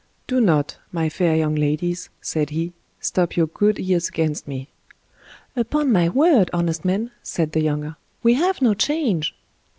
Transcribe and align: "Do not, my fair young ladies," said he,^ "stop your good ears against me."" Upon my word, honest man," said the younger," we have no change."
"Do 0.27 0.41
not, 0.41 0.77
my 0.91 1.09
fair 1.09 1.35
young 1.35 1.53
ladies," 1.53 2.09
said 2.21 2.49
he,^ 2.49 2.73
"stop 2.99 3.37
your 3.37 3.45
good 3.45 3.77
ears 3.79 4.07
against 4.09 4.47
me."" 4.47 4.67
Upon 5.55 5.91
my 5.91 6.09
word, 6.09 6.49
honest 6.53 6.83
man," 6.83 7.11
said 7.21 7.51
the 7.51 7.61
younger," 7.61 7.97
we 8.23 8.33
have 8.33 8.63
no 8.63 8.73
change." 8.73 9.35